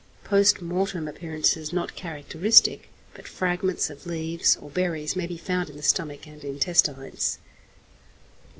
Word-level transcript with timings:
Post 0.23 0.63
mortem 0.63 1.07
appearances 1.07 1.71
not 1.71 1.95
characteristic, 1.95 2.89
but 3.13 3.27
fragments 3.27 3.91
of 3.91 4.07
leaves 4.07 4.57
or 4.59 4.71
berries 4.71 5.15
may 5.15 5.27
be 5.27 5.37
found 5.37 5.69
in 5.69 5.77
the 5.77 5.83
stomach 5.83 6.25
and 6.25 6.43
intestines. 6.43 7.37